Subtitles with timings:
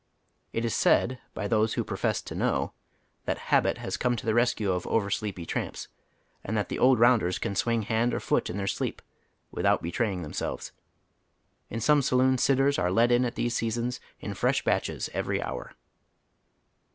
[0.51, 2.73] It is said by those who profess to know
[3.25, 5.89] that Jiabit has come to the rescue of oversleepy tramps
[6.43, 9.01] and that the old rounders can swing hand or foot in their bleep
[9.55, 10.71] withont betraying themselves.
[11.69, 15.73] In some saloons "sitters" are let iu at these eeasons in fresh batches every lionr.